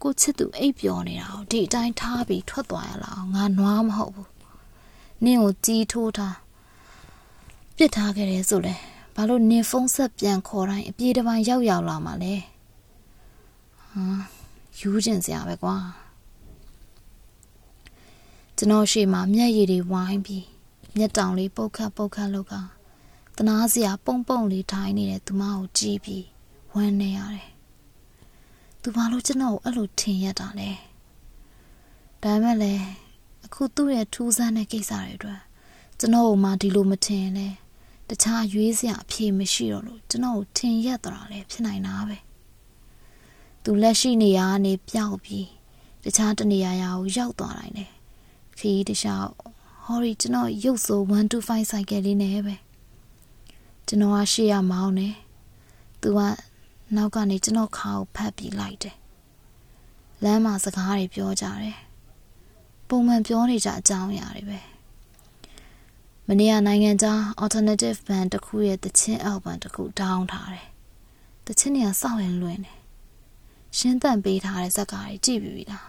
[0.02, 4.30] ကိုချစ်သူအိပ်ပျော်နေတာကိုဒီအတိုင်းထားပြီးထွက်သွားရလားငါနွားမဟုတ်ဘူး
[5.24, 6.36] နင့်ကိုကြီးထိုးထား
[7.76, 8.74] ပြစ်ထားခဲ့တယ်ဆိုလဲ
[9.14, 12.34] ဘာလို့နင်ဖုန်းဆက်ပြန်ခေါ်တိုင်းအပြေးတစ်ပိုင်းရောက်ရောက်လာမှာလဲ
[13.90, 14.04] ဟာ
[14.78, 15.76] ယူးကျင်စရာပဲကွာ
[18.56, 20.46] ကျွန်တော်ရှေ့မှာမျက်ရည်တွေဝိုင်းပြီး
[20.96, 22.54] မျက်တောင်လေးပုတ်ခတ်ပုတ်ခတ်လောက်က
[23.36, 26.24] တနာစရာပုံပုံလေးထိုင်နေတဲ့သူမကိုကြည့်ပြီး
[26.74, 27.48] ဝမ်းနေရတယ်
[28.90, 30.70] သူဘာလို့ကျွန်တော်ကိုအဲ့လိုထင်ရတာလဲ
[32.22, 32.74] ဒါမဲ့လေ
[33.44, 35.40] အခုသူ့ရဲ့ထူးဆန်းတဲ့ကိစ္စတွေအတွက်
[35.98, 37.48] ကျွန်တော်မှဒီလိုမထင်လဲ
[38.08, 42.18] တခြားရွေးစရာအဖြေမရှိတော့လို့ကျွန်တော်ထင်ရတာလဲဖြစ်နိုင်တာပဲ
[43.64, 45.48] သူလက်ရှိနေရာကနေပျောက်ပြီး
[46.04, 47.90] တခြားတနေရာရာကိုရောက်သွားတိုင်းတယ်
[48.58, 49.24] ခီးတခြား
[49.84, 51.00] ဟော်ရီကျွန်တော်ရုပ်ဆို
[51.36, 52.56] 125ဆိုင်ကယ်လေးနဲ့ပဲ
[53.86, 55.14] ကျွန်တော်ကရှေ့ရမောင်းတယ်
[56.02, 56.20] သူက
[56.96, 58.96] နောက်ကနေကျွန်တော်ခါကိုဖတ်ပြီးလိုက်တယ်
[60.24, 61.78] လမ်းမှာစကားတွေပြောကြတယ်
[62.88, 64.60] ပုံမှန်ပြောနေကြအကြောင်းအရာတွေပဲ
[66.26, 70.68] မနေ့ကနိုင်ငံခြား alternative band တစ်ခုရဲ့တချင်းအောက်ဘန်တစ်ခုတောင်းထားတယ်
[71.46, 72.78] တချင်းတွေကစောင့်ရင်လွင်တယ်
[73.76, 75.88] ရှင်းတန့်ပေးထားတဲ့ဇက်ကားတွေကြည့်ပြီးပြီလား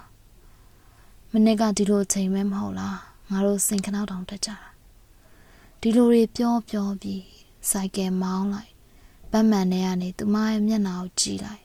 [1.31, 2.97] မနေ့ကဒီလိုချိန်မဲမဟုတ်လား
[3.29, 4.57] ငါတို့စင်ခနောက်တောင်တက်ကြတာ
[5.81, 7.23] ဒီလိုတွေပြောပြောပြီး
[7.69, 8.71] စိုက်ကယ်မောင်းလိုက်
[9.31, 11.63] ဗတ်မှန်ထဲကနေသူမရဲ့မျက်နှာကိုကြည့်လိုက်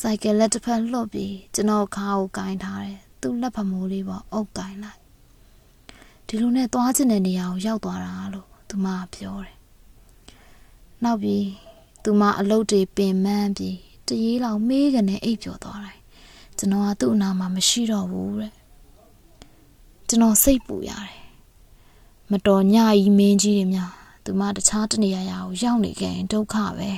[0.00, 5.00] စိုက်ကယ်လက်တစ်ဖက်လှုပ်ပြီးကျွန်တော်ခါကိုကင်ထားတယ်သူ့လက်ဖမိုးလေးပေါ်အုပ်ကင်လိုက်
[6.26, 9.56] ဒီလိုနဲ့သွားချင်တဲ့နေရာကိုရောက်သွားတာလို့သူမပြောတယ်
[11.04, 11.46] နောက်ပြီး
[12.04, 15.98] သူမအလုတ်တွေပင်မန်းပြီးတရေလောက်မေးကနေအိပ်ပျော်သွားတယ်
[16.58, 18.52] ကျွန်တော်ကသူ့အနာမှာမရှိတော့ဘူးတဲ့
[20.08, 21.20] ကျွန်တော်စိတ်ပူရတယ်
[22.30, 23.92] မတော်ညကြီးမင်းကြီးတွေများ
[24.26, 26.90] သူမတခြားတနေရာရာကိုရောက်နေခဲ့ရင်ဒုက္ခပဲ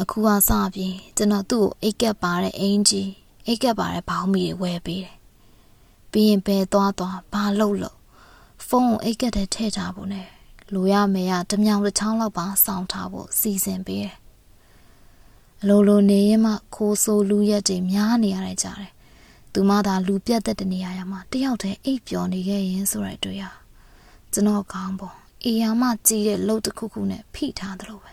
[0.00, 3.10] အခုကစပြီးကျွန်တော်သူ့ကိုအိတ်ကပ်ပါတဲ့အင်ကြီး
[3.46, 5.16] အိတ်ကပ်ပါတဲ့ဘောင်းမီတွေဝယ်ပေးတယ်
[6.12, 7.96] ပြီးရင်ဘယ်သွားသွားဘာလုပ်လို့
[8.68, 10.28] ဖုန်းကိုအိတ်ကပ်ထဲထည့်ထားဖို့နဲ့
[10.72, 14.16] လိုရမယ်ရတမြောင်တစ်ချောင်းလောက်ပါစောင့်ထားဖို့စီစဉ်ပေးတယ်
[15.62, 18.92] အလိုလိုနေရင်မှခိုးဆိုးလူရက်တွေများနေရတဲ့ကြတယ်
[19.52, 23.44] သူမသာလူပြတ်တဲ့တနေရာမှာတယောက်တည်းအိပ်ပျော်နေခဲ့ရင်ဆိုရတွေ့ရ
[24.32, 28.12] ကျွန်တော်ကောင်းပေါ်အေယာမကြီးတဲ့လှုပ်တစ်ခုခုနဲ့ဖိထားသလိုပဲ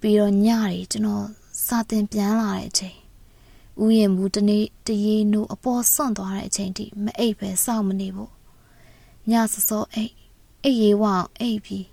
[0.00, 1.26] ပြီးတော့ညတွေကျွန်တော်
[1.66, 2.96] စာတင်ပြန်လာတဲ့အချိန်
[3.82, 8.32] ဥယျာဉ်မူတနေ့တရေနိုးအပေါ်ဆွန့်သွားတဲ့အချိန်ထိမအိပ်ပဲစောင့်မနေဖို့
[9.30, 10.12] ညစစောအိပ်
[10.64, 11.86] အိပ်ရေးဝအောင်အိပ်ပြီး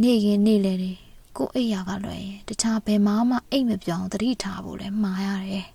[0.00, 0.98] နေရင်နေလေတယ်
[1.36, 5.66] ကိုအိပ်ရကလွယ်ရင်တခြားဘယ်မှမအိပ်မပြောင်းသတိထားဖို့လဲမှားရတယ်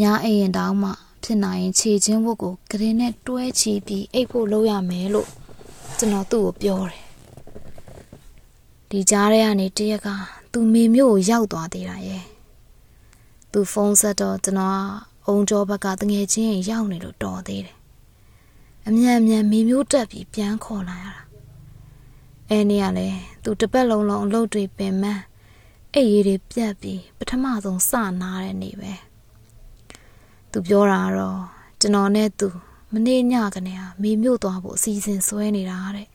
[0.00, 5.28] ညအိပ်ရင်တောင်းမှ ဖြစ်နိုင်ရင်ခြေချင်းဝတ်ကိုကရင်နဲ့တွဲချီပြီးအိပ်ဖို့လုပ်ရမယ်လို့
[5.98, 7.04] ကျွန်တော်သူ့ကိုပြောတယ်
[8.90, 10.08] ဒီကြားထဲကနေတရက်က
[10.52, 12.24] သူမေမျိုးကိုရောက်သွားသေးတာရဲ့
[13.52, 17.76] သူဖုန်းဆက်တော့ကျွန်တော်ကအုံကျော်ဘက်ကတငယ်ချင်းရောက်နေလို့တော်သေးတယ်
[18.86, 21.22] အမြန်အမြန်မေမျိုးတက်ပြီးပြန်ခေါ်လာရတာ
[22.48, 25.04] အဲနေ့ကလည်းသူတပတ်လုံးလုံးအလုပ်တွေပင်မ
[25.94, 28.92] အဲ့ရည်တွေပြတ်ပြီးပထမဆုံးစနာတဲ့နေ့ပဲ
[30.52, 31.40] သူပြောတာကတော့
[31.80, 32.48] ကျွန်တော်နဲ့သူ
[32.92, 36.08] မနေ့ညကနေဟာမေမျိုးသွားဖို့အစီအစဉ်ဆွဲနေတာတဲ့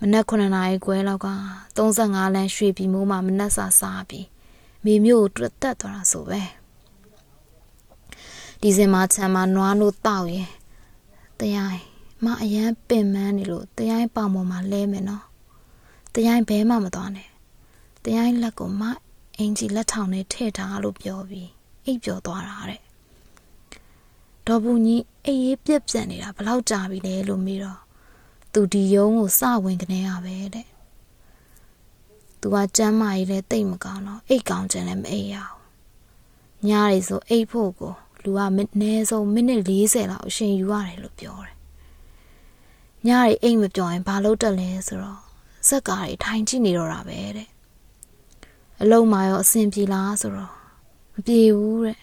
[0.00, 1.28] မနက်9နာရီခွဲလောက်က
[1.76, 4.26] 35လမ်းရွှေပြည်မိုးမှာမနက်စာစားပြီး
[4.84, 6.42] မိမျိုးကိုတွတ်တက်သွားတာဆိုပဲ
[8.60, 10.50] ဒီစင်မှာချမ်းမှာနွားလို့တောက်ရင်
[11.40, 11.76] တရား
[12.24, 15.24] မအရန်ပင်မန်းနေလို့တရားပေါင်ပေါ်မှာလဲမယ်နော်
[16.14, 17.28] တရားဘဲမှမသွားနဲ့
[18.04, 18.82] တရားလက်ကိုမ
[19.38, 21.48] အင်ကြီးလက်ထောင်နဲ့ထည့်ထားလို့ပြောပြီး
[21.84, 22.81] အိပ်ပျော်သွားတာတဲ့
[24.46, 27.80] ဒေါ်ဘူးကြီးအေးရေးပြက်ပြက်နေတာဘလောက်ကြာပြီလဲလို့မေးတော့
[28.52, 30.68] သူဒီယုံကိုစဝင်ကနေရပဲတဲ့
[32.40, 35.56] သူကကျမ်းမာရေးလည်းတိတ်မကောင်းတော့အိတ်ကောင်းခြင်းလည်းမအိပ်ရအောင်
[36.68, 38.40] ညရီဆိုအိတ်ဖို့ကိုလူက
[38.80, 41.56] နဲဆုံးမိနစ်40လောက်အရှင်ယူရတယ်လို့ပြောတယ်
[43.06, 45.20] ညရီအိတ်မပြောရင်ဘာလို့တက်လဲဆိုတော့
[45.68, 47.48] စက်ကားတွေထိုင်ကြည့်နေတော့တာပဲတဲ့
[48.82, 50.52] အလုံးမရောအဆင်ပြေလားဆိုတော့
[51.14, 51.98] မပြေဘူးတဲ့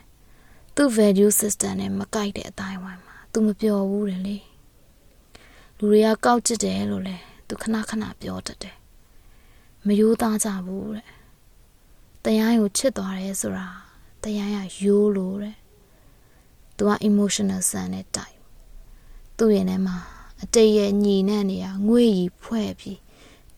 [0.81, 4.37] သူ့ value system နဲ့မကိုက်တဲ့အတိုင်းဝိုင်းမှာသူမပြောဘူးတဲ့လေ
[5.77, 8.75] လူတွေကကောက်ကျစ်တယ်လို့လဲသူခဏခဏပြောတတ်တယ်
[9.85, 11.05] မယိုးသားကြဘူးတဲ့
[12.23, 13.67] တရားကိုချစ်သွားတယ်ဆိုတာ
[14.23, 15.57] တရားရယိုးလို့တဲ့
[16.77, 18.35] သူက emotional ဆန်တဲ့တိုက်
[19.37, 19.97] သူ့ရင်ထဲမှာ
[20.41, 22.99] အတိတ်ရဲ့ညီနဲ့နေရငွေရီဖွဲ့ပြီး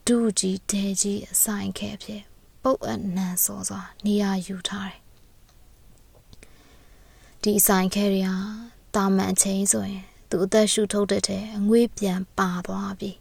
[0.05, 2.21] ဒူးကြီးဒဲကြီးအဆိုင်ခဲဖြစ်
[2.63, 5.00] ပုတ်အနံစောစွာနေရာယူထားတယ်
[7.43, 8.35] ဒီအဆိုင်ခဲတွေဟာ
[8.95, 11.21] တာမန်အချိန်ဆိုရင်သူအသက်ရှူထုတ်တဲ့
[11.57, 13.11] အငွေးပြန်ပါသွားပြီ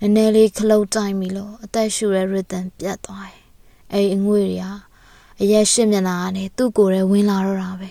[0.00, 3.40] နည်းနည်းလေးခလုတ်တိုင်းပြီလို့အသက်ရှူတဲ့ rhythm ပြတ်သွားတယ်
[3.92, 4.72] အဲ့အငွေးတွေဟာ
[5.40, 7.90] အရက်ရှင်းမျက်နှာကနေသူ့ကိုယ်ထဲဝင်လာတော့တာပဲ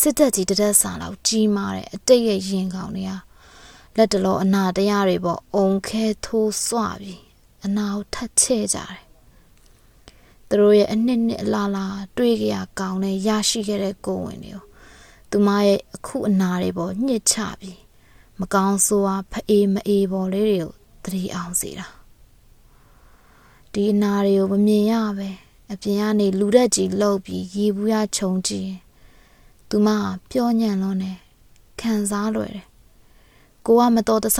[0.00, 3.18] စစ်တက်ကြီးတတက်စာလောက်ကြီးမားတဲ့အတိတ်ရဲ့ရင်ကောင်တွေဟာ
[3.96, 7.22] လက်တလောအနာတရားတွေပေါ့အုံခဲထိုးစွပြီး
[7.64, 9.11] အနာကိုထတ်ချဲ့ကြတယ်
[10.52, 14.62] သူတို့ရဲ့အနှစ်နှစ်အလားလားတွေးကြရကောင်းတဲ့ရရှိခဲ့တဲ့ကိုယ်ဝင်တွေကို
[15.30, 17.80] သူမရဲ့အခုအနာတွေပေါ်ညှစ်ချပြီး
[18.40, 20.72] မကောင်းဆိုးအားဖအေးမအေးပေါ်လေးတွေကို
[21.04, 21.86] သတိအောင်စေတာ
[23.72, 25.30] ဒီအနာတွေကိုမမြင်ရပဲ
[25.72, 28.80] အပြင်ကနေလူတက်ကြီးလှုပ်ပြီးရေဘူးရခြုံကြည့်ရင်
[29.68, 29.88] သူမ
[30.30, 31.18] ပြောညံ့လွန်းတယ်
[31.80, 32.66] ခံစားလွယ်တယ်
[33.66, 34.38] ကိုကမတော်တဆ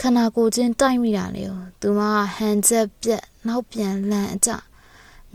[0.00, 2.00] ခန္ဓာကိုယ်ချင်းတိုက်မိတာလေကိုသူမ
[2.36, 4.50] ဟန်ချက်ပြက်နောက်ပြန်လန့်အကြ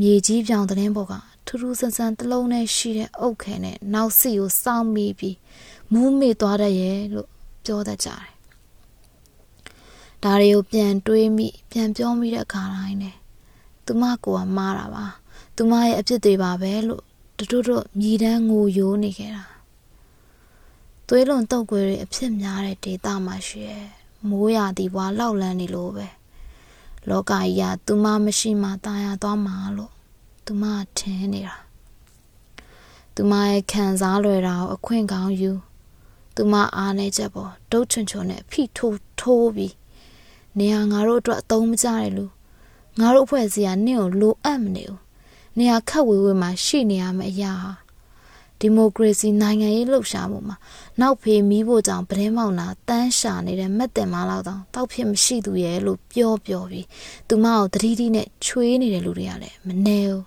[0.01, 1.13] မြေကြီးပြောင်တဲ့ဘောက
[1.45, 5.37] ထူးထူးဆန်းဆန်းတလုံးနဲ့ရှိတဲ့အုတ်ခဲနဲ့နောက်စီကိုစောင်းမိပြီး
[5.91, 7.29] မူးမေ့သွားတတ်ရဲ့လို့
[7.65, 8.31] ပြောတတ်ကြတယ်
[10.23, 13.15] ဒါတွေကိုပြန်တွေးမိပြန်ပြောမိတဲ့အခါတိုင်းနဲ့
[13.85, 15.05] သူမကိုကမားတာပါ
[15.55, 17.03] သူမရဲ့အဖြစ်တွေပါပဲလို့
[17.37, 19.45] တတို့တို့မြည်တမ်းငိုယိုးနေခဲ့တာ
[21.07, 23.85] သွေးလွန်တုတ်ကွယ်တွေအဖြစ်များတဲ့ဒေသမှာရှိရဲ့
[24.29, 26.07] မိုးရာသီဘွားလောက်လန်းနေလို့ပဲ
[27.08, 29.92] လောကကြီးကသူမမရှိမှตายရသွားမှာလို့
[30.44, 30.64] သူမ
[30.98, 31.56] ထင်နေတာ
[33.14, 35.52] သူမရဲ့ခံစားလွယ်တာကိုအခွင့်ကောင်းယူ
[36.36, 39.74] သူမအားနေချက်ပေါ်ဒုတ်ချွန်ချွန်နဲ့ဖိထိုးထိုးပြီး
[40.58, 42.24] နေဟာငါတို့အတွက်အသုံးမကျတဲ့လူ
[43.00, 45.00] ငါတို့အဖွဲ့အစည်းကနင့်ကိုလိုအပ်မနေဘူး
[45.58, 47.72] နေဟာခက်ဝေးဝေးမှာရှိနေရမယ့်အရာဟာ
[48.61, 50.57] ဒီမိုကရေစီနိုင်ငံရေးလှုပ်ရှားမှုမှာ
[51.01, 56.85] နောက်ဖေးမီးဖို့ကြောင့်ပဒင်းမောင်နာတန်းရှာနေတဲ့မက်တင်မလောက်တော့တောက်ဖြစ်မရှိသူရဲ့လို့ပြောပြောပြီး
[57.27, 60.23] သူမကိုတတိတိနဲ့ချွေးနေတဲ့လူတွေကလည်းမနေဘူး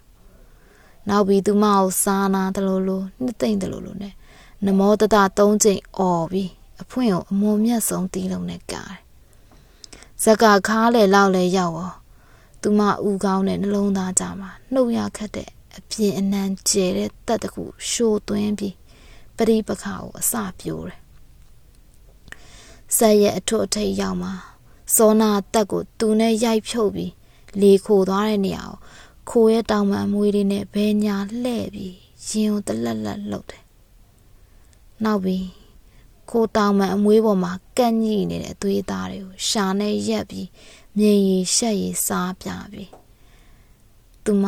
[1.09, 4.15] နောက်ပြီးသူမကိုစားနာတလို့လို့နှစ်သိမ့်တလို့လို့နဲ့
[4.67, 6.51] နမောတတသုံးချိန်អော်ပြီး
[6.83, 8.95] အဖွင့်ကိုအမွန်မြတ်ဆုံးတီးလုံးနဲ့ကား
[10.23, 11.93] ဇက်ကခါလေလောက်လဲရောက်ရော
[12.63, 18.75] သူမဥကောင်းတဲ့နှလုံးသားကြမှာနှုတ်ရခတ်တဲ့ အပြင်အနှံကျဲတဲ့တက်တခုရှိုးသွင်းပြီး
[19.37, 20.99] ပရိပခါကိုအစပြိုးတယ်
[22.97, 24.33] ဆက်ရဲ့အထွတ်အထိပ်ရောက်မှာ
[24.97, 27.13] စောနာတက်ကိုသူနဲ့ရိုက်ဖြုတ်ပြီး
[27.61, 28.79] လေခိုသွားတဲ့နေရာကို
[29.31, 31.95] ခိုရဲ့တောင်ပံအမွေးလေးနဲ့ဘဲညာလှဲ့ပြီး
[32.29, 33.63] ရင်ကိုတလက်လက်လှုပ်တယ်
[35.05, 35.47] နောက်ပြီး
[36.31, 40.49] ကိုတောင်ပံအမွေးပေါ်မှာကန့်ညိနေတဲ့အသွေးသားတွေကိုရှာနဲ့ရက်ပြီး
[40.99, 42.85] မြင်ရည်ရှက်ရည်စားပြပြီ
[44.25, 44.45] သူမ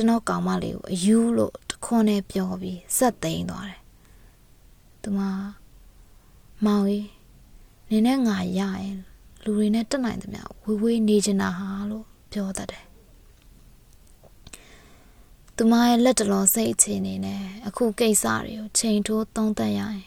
[0.00, 3.80] ကျွန်တော်ကောင်မလေးကိုအယူလို့တခွန်းနဲ့ပြောပြီးဆက်သိမ်းသွားတယ်
[5.02, 5.20] သူမ
[6.64, 7.06] မောင်ကြီး
[7.90, 8.96] နင်းနဲ့ငါရရင်
[9.42, 12.84] လူတွေနဲ့တက်နိုင်သမျှဝေးဝေးနေချင်တာဟာလို့ပြောတတ်တယ်
[15.56, 20.00] သူမရဲ့လက်တလုံးစိတ်အခြေအနေနဲ့အခုကိစ္စတွေကိုချိန်ထိုးသုံးသပ်ရရင်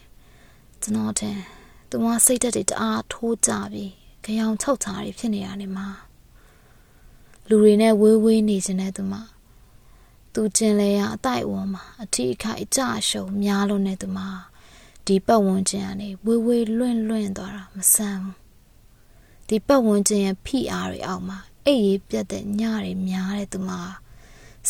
[0.82, 1.38] ကျွန်တော်ထင်
[1.90, 3.92] သူမစိတ်ဓာတ်တွေတအားထိုးကြပြီး
[4.24, 5.88] ကြောင်ချုပ်ချာတွေဖြစ်နေရနေမှာ
[7.50, 9.16] လူတွေနဲ့ဝေးဝေးနေခြင်းနဲ့သူမ
[10.34, 14.20] သူကျင်လေရအတိုက်ဝန်းမှာအထီးအခိုက်အကြရှုံများလို့နဲ့သူမ
[15.06, 18.38] ဒီပတ်ဝန်းကျင်ကနေဝေးဝေးလွင့်လွင့်သွားတာမဆန်းဘူး
[19.48, 23.72] ဒီပတ်ဝန်းကျင်ရဲ့ဖိအားတွေအောက်မှာအိပ်ရေးပြတ်တဲ့ညတွေများတဲ့သူမ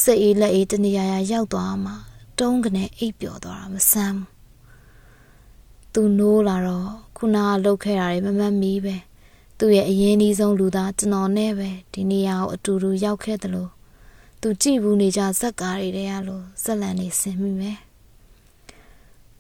[0.02, 1.94] စိတ်အေးလက်အေးတနေရာရာရောက်သွားမှ
[2.40, 4.28] တုံးကနေအိပ်ပျော်သွားတာမဆန်းဘူး
[5.94, 8.96] သူနိုးလာတော့ခုနကလှုပ်ခဲ့တာတွေမမတ်မီးပဲ
[9.60, 13.72] သူ့ရဲ့အရင်အနည်းဆုံးလူသားကျွန်တော်နဲ့ပဲဒီနေရာကိုအတူတူရောက်ခဲ့တယ်လို့
[14.46, 17.80] သူကြည့်ဘူးနေကြဇက်ကားတွေတည်းရလို့ဇက်လန်နေဆင်မိမယ်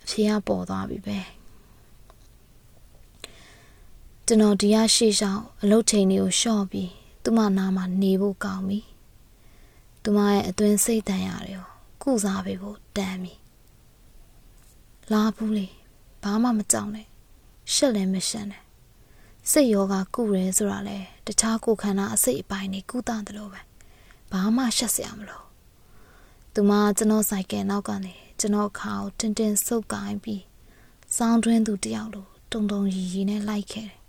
[0.01, 1.19] အဖေကပေါ်သွားပြီပဲ
[4.25, 6.91] ကျွန်တော်ဒီရရှေ့ရှောင်းအလုပ်ချိန်တွေကိုရှော့ပြီး
[7.23, 8.79] သူ့မနာမှာနေဖို့ကောင်းပြီ
[10.03, 11.61] သူမရဲ့အတွင်းစိတ်တန်ရတယ်
[12.01, 13.33] ကိုကုစားပေးဖို့တန်ပြီ
[15.11, 15.67] လာဘူးလေ
[16.23, 17.07] ဘာမှမကြောက်နဲ့
[17.73, 18.63] ရှက်လည်းမရှက်နဲ့
[19.51, 23.72] စိတ်ယောဂကုရဲဆိုတာလေတခြားကိုခန္ဓာအစိတ်အပိုင်းတွေကုသတယ်လို့ပဲ
[24.33, 25.43] ဘာမှရှက်စရာမလို
[26.53, 30.43] သူမကျွန်တော်ဆိုင်ကယ်နောက်ကနေကျွန်တော်ခါကိုတင်းတင်းဆုပ်ကိုင်းပြီး
[31.15, 33.99] စောင်းတွင်းသူတယောက်လိုတုံတုံရီရီနဲ့လိုက်ခဲ့တယ်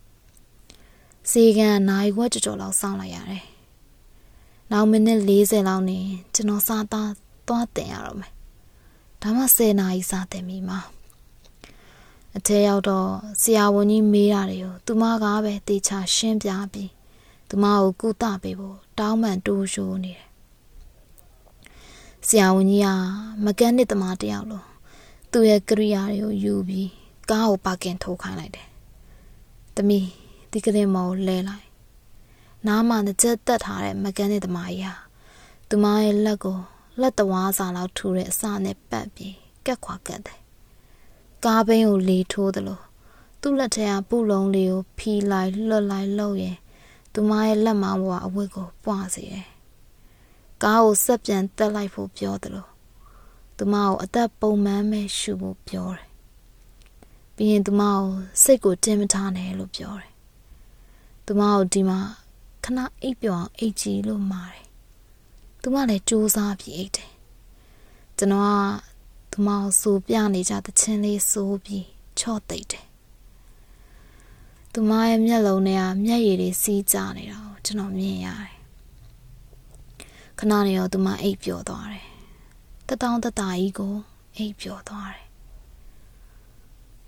[1.31, 3.45] စေကန်နိုင်ဝက်ကြော်ကြော်လောက်စောင်းလိုက်ရတယ်
[4.71, 5.99] နောက်မိနစ်40လောက်နေ
[6.35, 7.11] ကျွန်တော်စားသား
[7.49, 8.33] သွားတင်ရတော့မယ်
[9.23, 10.81] ဒါမှ10နာရီစားတင်ပြီမှာ
[12.37, 13.09] အထဲရောက်တော့
[13.43, 16.91] ဆရာဝန်ကြီးမေးတာတွေကိုသူမကပဲတေချာရှင်းပြပြီး
[17.49, 20.28] သူမကိုကုသပေးဖို့ တောင်းပန်တိုးရှိုးနေတယ်
[22.26, 22.88] ဆရာဝန်ကြီးက
[23.44, 24.66] မကန်နစ်သမားတယောက်လို့
[25.33, 26.90] သူ့ရဲ့ကရိယာတွေကိုယူပြီး
[27.30, 28.68] ကားကိုပါကင်ထိုးခိုင်းလိုက်တယ်။
[29.76, 29.98] တမီ
[30.50, 31.66] ဒီကလေးမော်လဲလိုက်။
[32.66, 34.94] နားမှာတစ်ချက်တက်ထားတဲ့မကန်နစ်သမားကြီးဟာ
[35.68, 36.59] သူမရဲ့လက်ကို
[37.00, 39.35] လက်တဝါးစာလောက်ထူတဲ့အစနဲ့ပတ်ပြီး
[39.66, 40.40] ကက်ခွာကက်တယ်
[41.44, 42.80] ကားဘင်းကိုလေထိုးသလို
[43.40, 46.57] သူ့လက်ထဲကပုလုံးလေးကိုဖီလိုက်လွတ်လိုက်လှုပ်ရင်
[47.14, 49.46] သူမရဲ့လက်မဘွားအဝတ်ကိုပွားစေတယ်။
[50.62, 52.66] ကားကိုဆက်ပြန်တက်လိုက်ဖို့ပြောသလို
[53.57, 56.09] သူမကိုအသက်ပုံမှန်ပဲရှူဖို့ပြောတယ်။
[57.37, 58.05] ပြီးရင်သူမကို
[58.42, 60.12] စိတ်ကိုတင်းမထားနဲ့လို့ပြောတယ်။
[61.27, 62.00] သူမကိုဒီမှာ
[62.64, 64.64] ခဏအိပ်ပျော်အောင်အိတ်ကြည့်လို့မှာတယ်။
[65.62, 67.11] သူမလည်းစူးစမ်းပြီးအိတ်တယ်။
[68.18, 71.87] ကျွန်တော်ကသူမအောင်ဆိုပြနေကြသချင်းလေးဆိုပြီး
[72.18, 72.87] ချော့သိပ်တယ်
[74.74, 78.54] သူမရဲ့မျက်လုံးထဲကမျက်ရည်တွေစီးကျနေတာကိုကျွန်တော်မြင်ရတယ်
[80.38, 82.06] ခဏနေတော့သူမအိပ်ပျော်သွားတယ်
[82.88, 83.93] တတောင်းတတာကြီးကို
[84.38, 85.26] အိပ်ပျော်သွားတယ်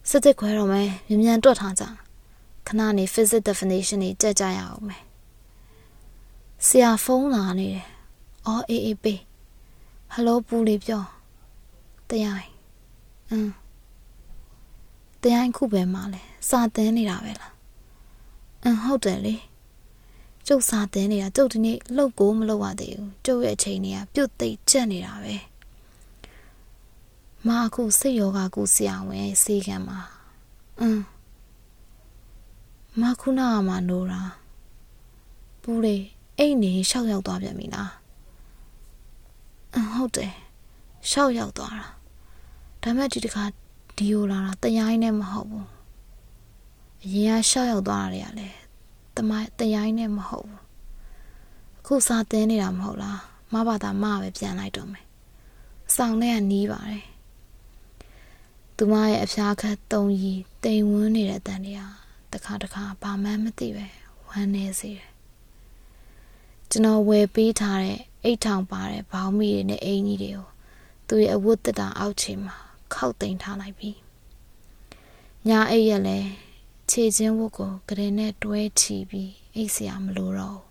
[0.09, 1.83] စစ်တစ်ခွဲတော့မယ်မြ мян တွက်ထားကြ
[2.67, 5.03] ခဏနေ physics definition တွေကြက်ကြရအောင်မယ်
[6.67, 7.85] ဆရာဖုန်းလာနေတယ်
[8.47, 9.19] အော်အေးအေးပေး
[10.11, 11.03] ဟယ်လိုပူလေးပြော
[12.09, 12.39] တရား
[13.29, 13.51] အင်း
[15.21, 17.53] တရားခုပဲမှလဲစာသင်နေတာပဲလား
[18.66, 19.34] အင်းဟုတ်တယ်လေ
[20.46, 25.34] ကျုပ်စာသင်နေတာကျုပ်ဒီနေ့လှုပ်ကိုမလှုပ်ရသေးဘူးကျုပ်ရဲ့အချိန်တွေကပြုတ်သိပ်ကျက်နေတာပဲ
[27.46, 29.98] မအခုစိတ်ယောဂကုဆရာဝန်စေခံမှာ
[30.80, 31.02] အင်း
[33.00, 34.22] မခုနကမှနိုးတာ
[35.62, 35.96] ပူလေ
[36.38, 37.92] အိတ်နေရှောက်ရောက်သွားပြန်ပြီလား
[39.72, 40.32] အင်းဟုတ်တယ်
[41.10, 41.86] ရှောက်ရောက်သွားတာ
[42.82, 43.44] ဒါမဲ့ဒီတခါ
[43.96, 45.75] ဒီယိုလာတာတရိုင်းနဲ့မဟုတ်ဘူး
[47.04, 48.56] အရင်ကရှောက်ရောက်သွားတာတွေကလည်း
[49.16, 50.62] တမိုင်းတရိုင်းနဲ့မဟုတ်ဘူး
[51.78, 53.20] အခုစာသင်နေတာမဟုတ်လား
[53.52, 55.04] မဘာသာမပဲပြန်လိုက်တော့မယ်
[55.94, 57.04] ဆောင်နဲ့ကနီးပါတယ်
[58.76, 61.82] သူမရဲ့အဖျားခတ်တုံကြီးတိမ်ဝန်းနေတဲ့အတန်တွေက
[62.32, 63.86] တခါတခါဘာမှမသိပဲ
[64.28, 65.10] ဝမ်းနေစေတယ်
[66.70, 70.46] ကျွန်တော်ဝယ်ပေးထားတဲ့အိတ်ထောင်ပါတဲ့ဘောင်းမီတွေနဲ့အင်ကြီးတွေကို
[71.08, 72.54] သူ့ရဲ့အဝတ်တက်တာအောက်ခြေမှာ
[72.94, 73.90] ခောက်သိမ်းထားလိုက်ပြီ
[75.48, 76.18] ညာအိပ်ရက်လဲ
[76.90, 80.66] ခြေချင်းဝတ်ကိုကရင်နဲ့တွဲချီပြီးအိပ်စရာမလိုတော့ဘူး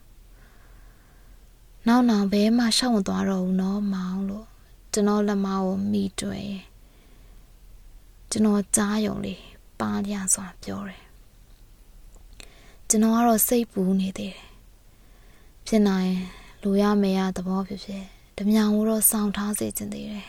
[1.87, 4.47] နောက်နောက်ဘဲမှရှောက်မသွားတော့ဘူးနော်မောင်လို့
[4.93, 6.49] ကျွန်တော်လက်မကိုမိတွေ့
[8.31, 9.43] ကျွန်တော်ကြားယုံလေး
[9.79, 11.03] ပါးရစွာပြောတယ်
[12.89, 14.45] ကျွန်တော်ကတော့စိတ်ပူနေသေးတယ်
[15.67, 16.13] ဖြစ်နိုင်
[16.61, 18.03] လူရမေရသဘောဖြစ်ဖြစ်
[18.37, 20.27] ဓမြောင်ကိုတော့စောင့်ထားစေချင်သေးတယ်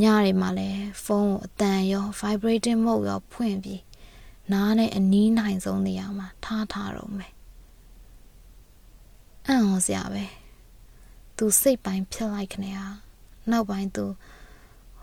[0.00, 3.80] ညတွေမှာလည်းဖုန်းကိုအတန်ရော vibrating mode ရောဖွင့်ပြီး
[4.52, 7.32] နားနဲ့အနီးနိုင်ဆုံးနေရာမှာထားထားတော့မယ်
[9.48, 10.24] အောင်စရာပဲ
[11.36, 12.88] သူစိတ်ပိုင်းဖြစ်လိုက်ခနဲ့ဟာ
[13.50, 14.04] နောက်ပိုင်းသူ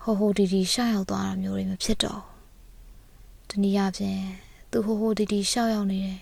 [0.00, 2.22] ဟိုဟိုဒီဒီရှောက်ရောက်သွားတာမျိုးတွေမဖြစ်တော့
[3.48, 4.22] တနည်းအားဖြင့်
[4.70, 6.20] သူဟိုဟိုဒီဒီရှောက်ရောက်နေတယ်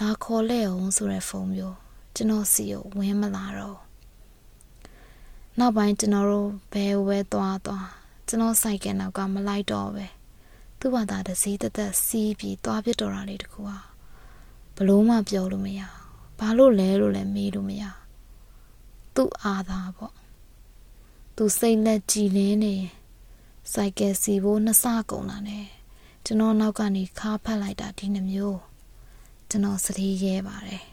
[0.00, 1.76] လာခေါ်လဲအောင်ဆိုတဲ့ဖုန်းမျိုး
[2.14, 3.78] ကျွန်တော်စီကိုဝင်းမလာတော့
[5.58, 7.86] နောက်ပိုင်းကျွန်တော်တို့ဘဲဝဲသွားသွား
[8.28, 10.06] ကျွန်တော်စိုက်ကနောက်ကမလိုက်တော့ပဲ
[10.80, 13.78] သူ့ဘာသာတစည်းတက်တက်စီးပြီးသွားပြတော်တာလေးတကူဟာ
[14.76, 15.80] ဘလို့မှပြောလို့မရ
[16.38, 17.84] ဘာလို့လဲလို့လည်းမေးလို့မရ
[19.14, 20.14] သူ့အာသာပေါ့
[21.36, 22.74] သူစိတ်လက်ကြည်လင်းနေ
[23.72, 25.60] စိုက်ကယ်စီဖို့နှစ်ဆကုန်လာနေ
[26.24, 28.58] ကျွန်တော်နောက်ကနေခါဖက်လိုက်တာဒီနှမျိုး
[29.48, 30.84] ကျွန်တော်စတိရဲပါတယ်